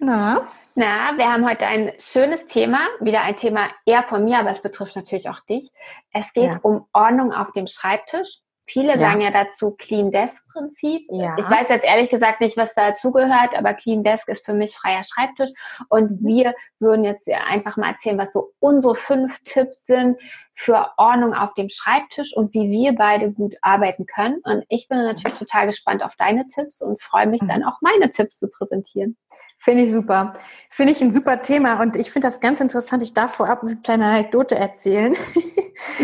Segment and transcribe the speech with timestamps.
[0.00, 0.40] Na?
[0.74, 4.62] Na, wir haben heute ein schönes Thema, wieder ein Thema eher von mir, aber es
[4.62, 5.70] betrifft natürlich auch dich.
[6.12, 6.58] Es geht ja.
[6.62, 8.38] um Ordnung auf dem Schreibtisch.
[8.64, 8.98] Viele ja.
[8.98, 11.02] sagen ja dazu Clean Desk Prinzip.
[11.10, 11.36] Ja.
[11.38, 15.04] Ich weiß jetzt ehrlich gesagt nicht, was dazugehört, aber Clean Desk ist für mich freier
[15.04, 15.50] Schreibtisch.
[15.88, 20.18] Und wir würden jetzt einfach mal erzählen, was so unsere fünf Tipps sind
[20.64, 24.40] für Ordnung auf dem Schreibtisch und wie wir beide gut arbeiten können.
[24.44, 27.66] Und ich bin natürlich total gespannt auf deine Tipps und freue mich dann mhm.
[27.66, 29.16] auch meine Tipps zu präsentieren.
[29.58, 30.34] Finde ich super.
[30.70, 33.02] Finde ich ein super Thema und ich finde das ganz interessant.
[33.02, 35.14] Ich darf vorab eine kleine Anekdote erzählen.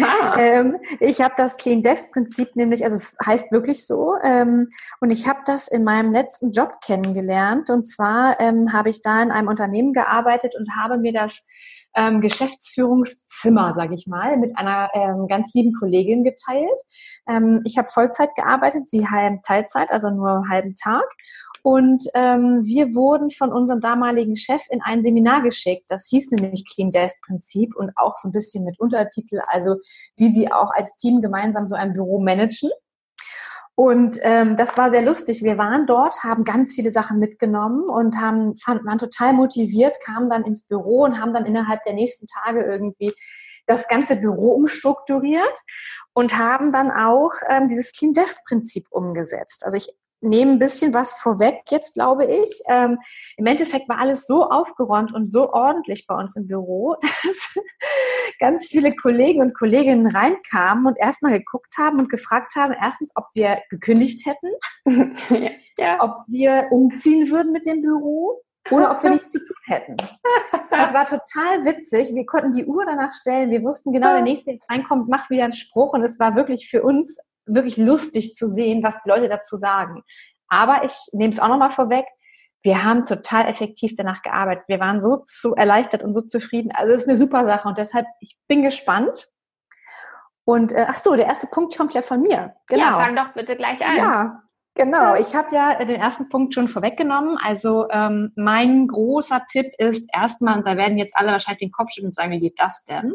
[0.01, 0.37] Ah.
[0.39, 4.69] ähm, ich habe das Clean Desk Prinzip nämlich, also es heißt wirklich so, ähm,
[5.01, 7.69] und ich habe das in meinem letzten Job kennengelernt.
[7.69, 11.35] Und zwar ähm, habe ich da in einem Unternehmen gearbeitet und habe mir das
[11.97, 16.81] ähm, Geschäftsführungszimmer, sage ich mal, mit einer ähm, ganz lieben Kollegin geteilt.
[17.29, 21.07] Ähm, ich habe Vollzeit gearbeitet, sie halb Teilzeit, also nur halben Tag.
[21.63, 25.87] Und ähm, wir wurden von unserem damaligen Chef in ein Seminar geschickt.
[25.89, 29.75] Das hieß nämlich Clean Desk Prinzip und auch so ein bisschen mit Untertitel, also
[30.17, 32.71] wie sie auch als Team gemeinsam so ein Büro managen.
[33.77, 35.43] Und ähm, das war sehr lustig.
[35.43, 40.31] Wir waren dort, haben ganz viele Sachen mitgenommen und haben, fand, waren total motiviert, kamen
[40.31, 43.13] dann ins Büro und haben dann innerhalb der nächsten Tage irgendwie
[43.67, 45.59] das ganze Büro umstrukturiert
[46.15, 49.63] und haben dann auch ähm, dieses Clean Desk Prinzip umgesetzt.
[49.63, 49.89] Also ich
[50.21, 52.61] nehme ein bisschen was vorweg jetzt, glaube ich.
[52.69, 52.99] Ähm,
[53.37, 57.65] Im Endeffekt war alles so aufgeräumt und so ordentlich bei uns im Büro, dass
[58.39, 63.27] ganz viele Kollegen und Kolleginnen reinkamen und erstmal geguckt haben und gefragt haben, erstens, ob
[63.35, 66.03] wir gekündigt hätten, ja.
[66.03, 69.97] ob wir umziehen würden mit dem Büro oder ob wir nichts zu tun hätten.
[70.71, 72.13] Das war total witzig.
[72.15, 73.51] Wir konnten die Uhr danach stellen.
[73.51, 75.93] Wir wussten genau, der Nächste, der jetzt reinkommt, macht wieder einen Spruch.
[75.93, 80.03] Und es war wirklich für uns wirklich lustig zu sehen, was die Leute dazu sagen.
[80.49, 82.07] Aber ich nehme es auch nochmal vorweg.
[82.63, 84.65] Wir haben total effektiv danach gearbeitet.
[84.67, 86.73] Wir waren so zu erleichtert und so zufrieden.
[86.75, 89.29] Also es ist eine super Sache und deshalb ich bin gespannt.
[90.45, 92.55] Und äh, ach so, der erste Punkt kommt ja von mir.
[92.69, 92.83] Genau.
[92.83, 93.97] Ja, fang doch bitte gleich an.
[93.97, 94.43] Ja,
[94.75, 95.15] genau.
[95.15, 97.37] Ich habe ja den ersten Punkt schon vorweggenommen.
[97.37, 101.91] Also ähm, mein großer Tipp ist erstmal, und da werden jetzt alle wahrscheinlich den Kopf
[101.91, 103.15] schütteln und sagen, wie geht das denn?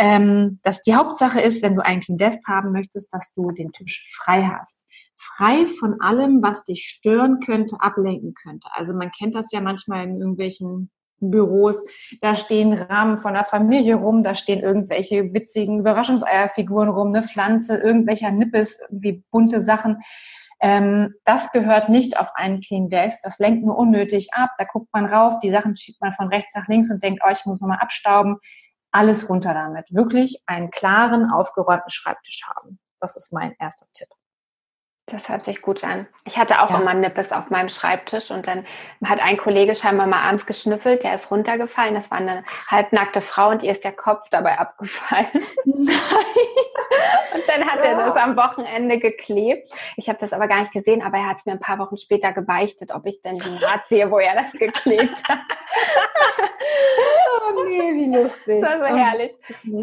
[0.00, 3.70] Ähm, dass die Hauptsache ist, wenn du einen Clean Desk haben möchtest, dass du den
[3.70, 4.86] Tisch frei hast.
[5.18, 8.66] Frei von allem, was dich stören könnte, ablenken könnte.
[8.72, 11.84] Also man kennt das ja manchmal in irgendwelchen Büros,
[12.22, 17.76] da stehen Rahmen von der Familie rum, da stehen irgendwelche witzigen Überraschungseierfiguren rum, eine Pflanze,
[17.76, 19.98] irgendwelcher Nippes, irgendwie bunte Sachen.
[20.62, 23.20] Ähm, das gehört nicht auf einen Clean Desk.
[23.22, 24.48] Das lenkt nur unnötig ab.
[24.56, 27.30] Da guckt man rauf, die Sachen schiebt man von rechts nach links und denkt, oh,
[27.30, 28.38] ich muss nochmal abstauben
[28.92, 29.86] alles runter damit.
[29.90, 32.78] Wirklich einen klaren, aufgeräumten Schreibtisch haben.
[33.00, 34.08] Das ist mein erster Tipp.
[35.06, 36.06] Das hört sich gut an.
[36.24, 36.80] Ich hatte auch ja.
[36.80, 38.64] immer Nippes auf meinem Schreibtisch und dann
[39.04, 41.94] hat ein Kollege scheinbar mal abends geschnüffelt, der ist runtergefallen.
[41.94, 45.44] Das war eine halbnackte Frau und ihr ist der Kopf dabei abgefallen.
[45.64, 45.96] Nein.
[47.34, 47.84] Und dann hat ja.
[47.86, 49.70] er das am Wochenende geklebt.
[49.96, 51.96] Ich habe das aber gar nicht gesehen, aber er hat es mir ein paar Wochen
[51.96, 55.38] später gebeichtet, ob ich denn den Rad sehe, wo er das geklebt hat.
[57.56, 58.60] oh nee, wie lustig.
[58.60, 59.32] Das war herrlich.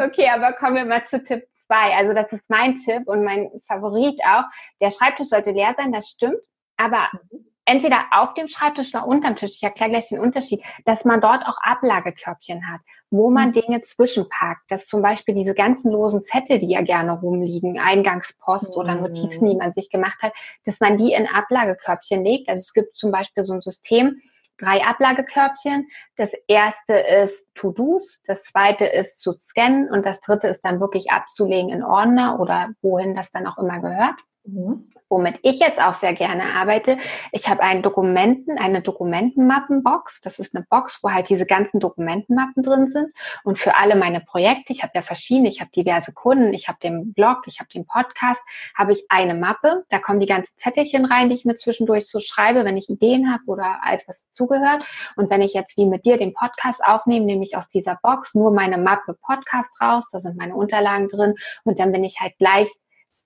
[0.02, 1.96] Okay, aber kommen wir mal zu Tipp zwei.
[1.96, 4.46] Also das ist mein Tipp und mein Favorit auch.
[4.82, 6.40] Der Schreibtisch sollte leer sein, das stimmt.
[6.78, 7.46] Aber mhm.
[7.66, 11.46] entweder auf dem Schreibtisch oder unterm Tisch, ich erkläre gleich den Unterschied, dass man dort
[11.46, 13.54] auch Ablagekörbchen hat, wo man mhm.
[13.54, 14.70] Dinge zwischenpackt.
[14.70, 18.82] Dass zum Beispiel diese ganzen losen Zettel, die ja gerne rumliegen, Eingangspost mhm.
[18.82, 20.34] oder Notizen, die man sich gemacht hat,
[20.66, 22.50] dass man die in Ablagekörbchen legt.
[22.50, 24.22] Also es gibt zum Beispiel so ein System,
[24.58, 25.88] drei Ablagekörbchen.
[26.16, 31.12] Das erste ist To-Dos, das zweite ist zu scannen und das dritte ist dann wirklich
[31.12, 34.16] abzulegen in Ordner oder wohin das dann auch immer gehört.
[34.48, 34.88] Mhm.
[35.10, 36.98] Womit ich jetzt auch sehr gerne arbeite,
[37.34, 40.22] ich habe einen Dokumenten, eine Dokumentenmappenbox.
[40.22, 43.14] Das ist eine Box, wo halt diese ganzen Dokumentenmappen drin sind.
[43.44, 46.78] Und für alle meine Projekte, ich habe ja verschiedene, ich habe diverse Kunden, ich habe
[46.82, 48.42] den Blog, ich habe den Podcast,
[48.74, 49.86] habe ich eine Mappe.
[49.90, 53.32] Da kommen die ganzen Zettelchen rein, die ich mir zwischendurch so schreibe, wenn ich Ideen
[53.32, 54.84] habe oder alles, was zugehört.
[55.18, 58.34] Und wenn ich jetzt wie mit dir den Podcast aufnehme, nehme ich aus dieser Box
[58.34, 60.06] nur meine Mappe Podcast raus.
[60.12, 61.36] Da sind meine Unterlagen drin.
[61.66, 62.70] Und dann bin ich halt gleich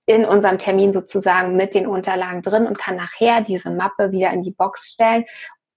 [0.06, 4.42] in unserem Termin sozusagen mit den Unterlagen drin und kann nachher diese Mappe wieder in
[4.42, 5.24] die Box stellen.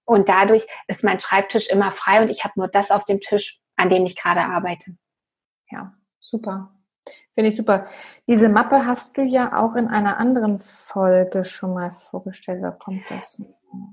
[0.04, 3.60] Und dadurch ist mein Schreibtisch immer frei und ich habe nur das auf dem Tisch,
[3.76, 4.96] an dem ich gerade arbeite.
[5.70, 6.72] Ja, super.
[7.34, 7.86] Finde ich super.
[8.28, 12.62] Diese Mappe hast du ja auch in einer anderen Folge schon mal vorgestellt.
[12.62, 13.42] Da kommt das.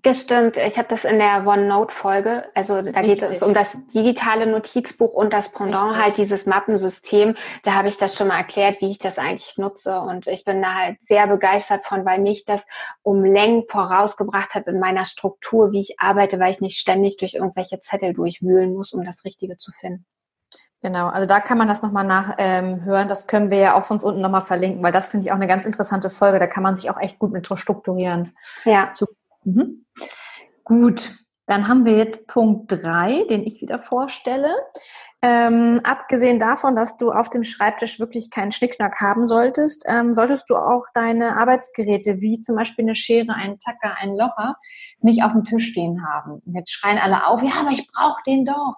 [0.01, 2.45] Gestimmt, ich habe das in der OneNote-Folge.
[2.53, 3.21] Also da Richtig.
[3.21, 6.03] geht es um das digitale Notizbuch und das Pendant, Richtig.
[6.03, 7.35] halt dieses Mappensystem.
[7.63, 9.99] Da habe ich das schon mal erklärt, wie ich das eigentlich nutze.
[9.99, 12.61] Und ich bin da halt sehr begeistert von, weil mich das
[13.01, 17.35] um Längen vorausgebracht hat in meiner Struktur, wie ich arbeite, weil ich nicht ständig durch
[17.35, 20.05] irgendwelche Zettel durchwühlen muss, um das Richtige zu finden.
[20.83, 23.03] Genau, also da kann man das nochmal nachhören.
[23.03, 25.37] Ähm, das können wir ja auch sonst unten nochmal verlinken, weil das finde ich auch
[25.37, 26.39] eine ganz interessante Folge.
[26.39, 28.35] Da kann man sich auch echt gut mit strukturieren.
[28.65, 28.93] Ja.
[29.43, 29.85] Mhm.
[30.63, 31.11] Gut,
[31.45, 34.55] dann haben wir jetzt Punkt drei, den ich wieder vorstelle.
[35.25, 40.49] Ähm, abgesehen davon, dass du auf dem Schreibtisch wirklich keinen Schnickschnack haben solltest, ähm, solltest
[40.49, 44.57] du auch deine Arbeitsgeräte, wie zum Beispiel eine Schere, einen Tacker, einen Locher,
[44.99, 46.41] nicht auf dem Tisch stehen haben.
[46.43, 48.75] Jetzt schreien alle auf, ja, aber ich brauche den doch.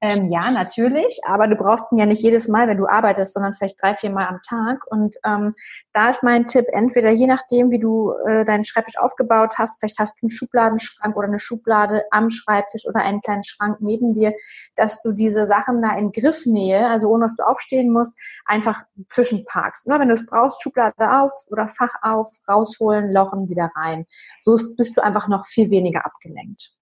[0.00, 3.52] Ähm, ja, natürlich, aber du brauchst ihn ja nicht jedes Mal, wenn du arbeitest, sondern
[3.52, 4.84] vielleicht drei, vier Mal am Tag.
[4.90, 5.52] Und ähm,
[5.92, 9.98] da ist mein Tipp, entweder je nachdem, wie du äh, deinen Schreibtisch aufgebaut hast, vielleicht
[9.98, 14.34] hast du einen Schubladenschrank oder eine Schublade am Schreibtisch oder einen kleinen Schrank neben dir,
[14.76, 18.12] dass du diese Sachen da in Griffnähe, also ohne dass du aufstehen musst,
[18.44, 19.86] einfach zwischenparkst.
[19.86, 24.06] Nur wenn du es brauchst, Schublade auf oder Fach auf, rausholen, lochen, wieder rein.
[24.40, 26.72] So bist du einfach noch viel weniger abgelenkt.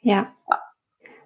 [0.00, 0.32] Ja.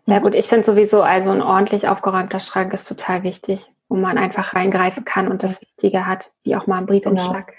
[0.06, 0.34] Sehr gut.
[0.34, 5.04] Ich finde sowieso, also ein ordentlich aufgeräumter Schrank ist total wichtig, wo man einfach reingreifen
[5.04, 7.52] kann und das Wichtige hat, wie auch mal ein Briefumschlag.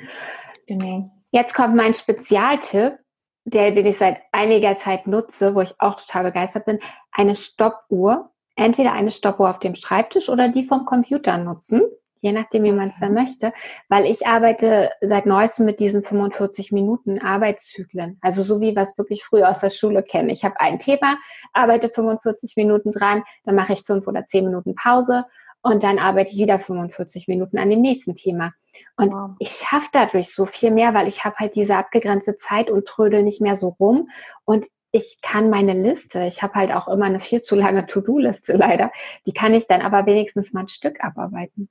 [0.67, 0.85] Genau.
[0.85, 1.11] genau.
[1.31, 2.99] Jetzt kommt mein Spezialtipp,
[3.45, 6.79] der, den ich seit einiger Zeit nutze, wo ich auch total begeistert bin.
[7.11, 8.31] Eine Stoppuhr.
[8.55, 11.81] Entweder eine Stoppuhr auf dem Schreibtisch oder die vom Computer nutzen
[12.25, 13.53] je nachdem, wie man es dann möchte,
[13.87, 18.17] weil ich arbeite seit neuestem mit diesen 45 Minuten Arbeitszyklen.
[18.19, 20.29] Also so wie wir es wirklich früher aus der Schule kennen.
[20.29, 21.17] Ich habe ein Thema,
[21.53, 25.25] arbeite 45 Minuten dran, dann mache ich fünf oder zehn Minuten Pause
[25.61, 28.53] und dann arbeite ich wieder 45 Minuten an dem nächsten Thema.
[28.97, 29.31] Und wow.
[29.37, 33.21] ich schaffe dadurch so viel mehr, weil ich habe halt diese abgegrenzte Zeit und trödel
[33.21, 34.09] nicht mehr so rum.
[34.45, 38.53] Und ich kann meine Liste, ich habe halt auch immer eine viel zu lange To-Do-Liste
[38.53, 38.91] leider,
[39.25, 41.67] die kann ich dann aber wenigstens mal ein Stück abarbeiten.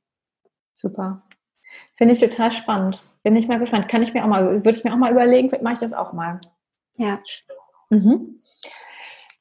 [0.75, 1.23] Super.
[1.97, 3.03] Finde ich total spannend.
[3.23, 3.89] Bin ich mal gespannt.
[3.89, 5.95] Kann ich mir auch mal, würde ich mir auch mal überlegen, vielleicht mache ich das
[5.95, 6.39] auch mal.
[6.99, 7.21] Ja.
[7.89, 8.43] Mhm.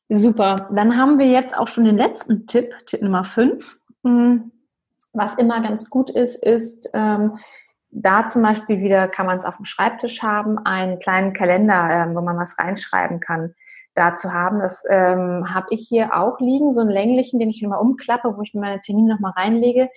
[0.08, 0.70] Super.
[0.74, 3.80] Dann haben wir jetzt auch schon den letzten Tipp, Tipp Nummer 5.
[4.06, 4.52] Hm.
[5.12, 7.38] Was immer ganz gut ist, ist, ähm,
[7.96, 12.16] da zum Beispiel wieder kann man es auf dem Schreibtisch haben, einen kleinen Kalender, ähm,
[12.16, 13.54] wo man was reinschreiben kann,
[13.96, 14.60] da zu haben.
[14.60, 18.42] Das ähm, habe ich hier auch liegen, so einen länglichen, den ich immer umklappe, wo
[18.42, 19.90] ich mir meine Termine nochmal reinlege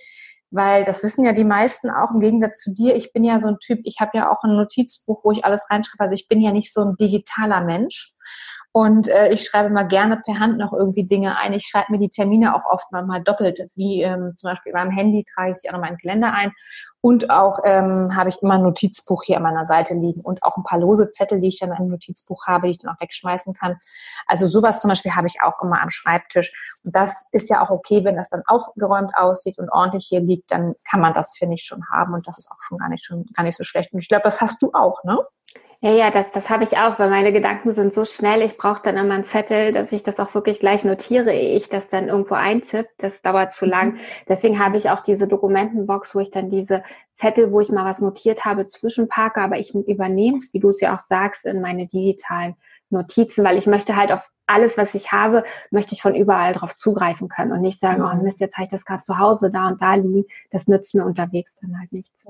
[0.50, 2.96] weil das wissen ja die meisten auch im Gegensatz zu dir.
[2.96, 5.68] Ich bin ja so ein Typ, ich habe ja auch ein Notizbuch, wo ich alles
[5.70, 6.02] reinschreibe.
[6.02, 8.12] Also ich bin ja nicht so ein digitaler Mensch.
[8.76, 11.54] Und äh, ich schreibe mal gerne per Hand noch irgendwie Dinge ein.
[11.54, 15.24] Ich schreibe mir die Termine auch oft mal doppelt, wie ähm, zum Beispiel beim Handy
[15.24, 16.52] trage ich sie auch in den Kalender ein.
[17.00, 20.58] Und auch ähm, habe ich immer ein Notizbuch hier an meiner Seite liegen und auch
[20.58, 23.54] ein paar lose Zettel, die ich dann im Notizbuch habe, die ich dann auch wegschmeißen
[23.54, 23.76] kann.
[24.26, 26.52] Also sowas zum Beispiel habe ich auch immer am Schreibtisch.
[26.84, 30.52] Und das ist ja auch okay, wenn das dann aufgeräumt aussieht und ordentlich hier liegt,
[30.52, 32.12] dann kann man das, finde ich, schon haben.
[32.12, 33.94] Und das ist auch schon gar nicht, schon gar nicht so schlecht.
[33.94, 35.16] Und ich glaube, das hast du auch, ne?
[35.86, 38.42] Ja, ja, das, das habe ich auch, weil meine Gedanken sind so schnell.
[38.42, 41.68] Ich brauche dann immer einen Zettel, dass ich das auch wirklich gleich notiere, ehe ich
[41.68, 42.88] das dann irgendwo eintippe.
[42.98, 43.92] Das dauert zu lang.
[43.92, 43.98] Mhm.
[44.28, 46.82] Deswegen habe ich auch diese Dokumentenbox, wo ich dann diese
[47.14, 50.80] Zettel, wo ich mal was notiert habe, zwischenparke, aber ich übernehme es, wie du es
[50.80, 52.56] ja auch sagst, in meine digitalen
[52.90, 56.74] Notizen, weil ich möchte halt auf alles, was ich habe, möchte ich von überall drauf
[56.74, 58.08] zugreifen können und nicht sagen, mhm.
[58.12, 60.24] oh Mist, jetzt habe ich das gerade zu Hause da und da liegen.
[60.50, 62.26] Das nützt mir unterwegs dann halt nichts.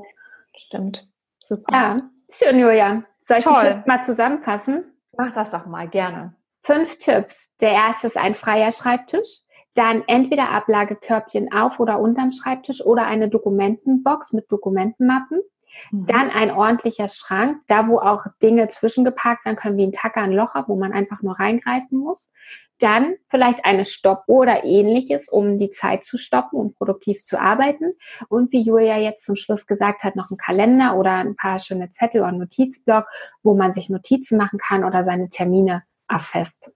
[0.55, 1.09] Stimmt.
[1.41, 1.73] Super.
[1.73, 1.97] Ja,
[2.29, 3.03] schön, Julia.
[3.27, 3.63] Soll ich Toll.
[3.63, 4.85] die Tipps mal zusammenfassen?
[5.17, 6.35] Mach das doch mal, gerne.
[6.63, 7.51] Fünf Tipps.
[7.61, 9.41] Der erste ist ein freier Schreibtisch.
[9.75, 15.43] Dann entweder Ablagekörbchen auf oder unterm Schreibtisch oder eine Dokumentenbox mit Dokumentenmappen.
[15.91, 16.07] Mhm.
[16.07, 20.33] Dann ein ordentlicher Schrank, da wo auch Dinge zwischengeparkt werden können, wie ein Tacker, ein
[20.33, 22.31] Locher, wo man einfach nur reingreifen muss.
[22.79, 27.95] Dann vielleicht eine Stoppuhr oder ähnliches, um die Zeit zu stoppen, um produktiv zu arbeiten.
[28.29, 31.91] Und wie Julia jetzt zum Schluss gesagt hat, noch ein Kalender oder ein paar schöne
[31.91, 33.07] Zettel oder Notizblock,
[33.43, 36.71] wo man sich Notizen machen kann oder seine Termine erfasst.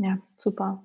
[0.00, 0.84] Ja, super.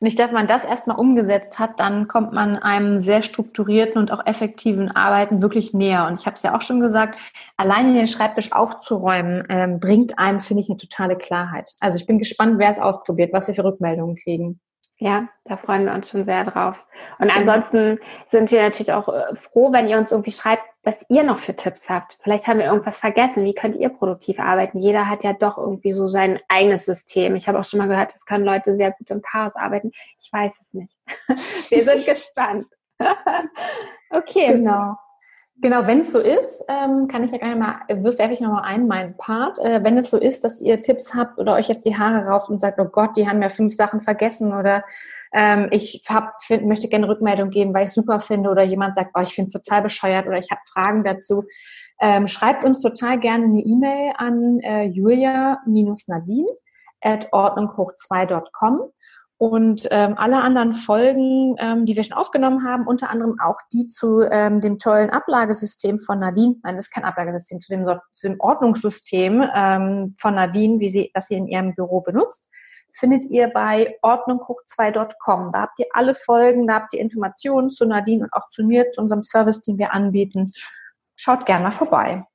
[0.00, 3.98] Und ich glaube, wenn man das erstmal umgesetzt hat, dann kommt man einem sehr strukturierten
[3.98, 6.06] und auch effektiven Arbeiten wirklich näher.
[6.06, 7.18] Und ich habe es ja auch schon gesagt,
[7.56, 11.74] alleine den Schreibtisch aufzuräumen, ähm, bringt einem, finde ich, eine totale Klarheit.
[11.80, 14.60] Also ich bin gespannt, wer es ausprobiert, was wir für Rückmeldungen kriegen.
[14.98, 16.86] Ja, da freuen wir uns schon sehr drauf.
[17.18, 17.98] Und ansonsten
[18.28, 21.54] sind wir natürlich auch äh, froh, wenn ihr uns irgendwie schreibt, was ihr noch für
[21.54, 22.16] Tipps habt.
[22.22, 23.44] Vielleicht haben wir irgendwas vergessen.
[23.44, 24.78] Wie könnt ihr produktiv arbeiten?
[24.78, 27.36] Jeder hat ja doch irgendwie so sein eigenes System.
[27.36, 29.92] Ich habe auch schon mal gehört, das können Leute sehr gut im Chaos arbeiten.
[30.20, 30.96] Ich weiß es nicht.
[31.68, 32.66] Wir sind gespannt.
[34.10, 34.48] okay.
[34.48, 34.96] Genau.
[35.62, 38.86] Genau, wenn es so ist, ähm, kann ich ja gerne mal, werfe ich nochmal ein,
[38.86, 39.58] meinen Part.
[39.58, 42.48] Äh, wenn es so ist, dass ihr Tipps habt oder euch jetzt die Haare rauft
[42.48, 44.84] und sagt, oh Gott, die haben ja fünf Sachen vergessen oder
[45.34, 49.10] ähm, ich hab, find, möchte gerne Rückmeldung geben, weil ich super finde oder jemand sagt,
[49.14, 51.44] oh, ich finde es total bescheuert oder ich habe Fragen dazu,
[52.00, 56.48] ähm, schreibt uns total gerne eine E-Mail an äh, julia-nadine
[57.02, 58.80] at ordnunghoch2.com
[59.40, 63.86] und ähm, alle anderen Folgen, ähm, die wir schon aufgenommen haben, unter anderem auch die
[63.86, 68.28] zu ähm, dem tollen Ablagesystem von Nadine, nein, das ist kein Ablagesystem, zu dem, zu
[68.28, 72.50] dem Ordnungssystem ähm, von Nadine, wie sie das sie in ihrem Büro benutzt,
[72.92, 75.52] findet ihr bei ordnunghoch2.com.
[75.52, 78.90] Da habt ihr alle Folgen, da habt ihr Informationen zu Nadine und auch zu mir,
[78.90, 80.52] zu unserem Service, den wir anbieten.
[81.16, 82.26] Schaut gerne mal vorbei.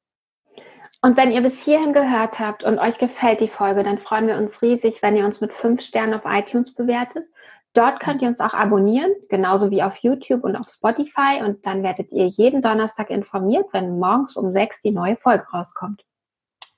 [1.06, 4.38] Und wenn ihr bis hierhin gehört habt und euch gefällt die Folge, dann freuen wir
[4.38, 7.28] uns riesig, wenn ihr uns mit fünf Sternen auf iTunes bewertet.
[7.74, 11.44] Dort könnt ihr uns auch abonnieren, genauso wie auf YouTube und auf Spotify.
[11.44, 16.04] Und dann werdet ihr jeden Donnerstag informiert, wenn morgens um sechs die neue Folge rauskommt.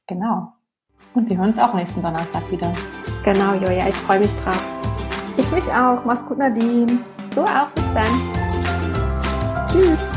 [0.08, 0.52] Genau.
[1.14, 2.74] Und wir hören uns auch nächsten Donnerstag wieder.
[3.24, 4.62] Genau, Joja, ich freue mich drauf.
[5.38, 6.04] Ich mich auch.
[6.04, 7.00] Mach's gut, Nadine.
[7.34, 7.70] Du auch.
[7.70, 9.68] Bis dann.
[9.70, 10.17] Tschüss.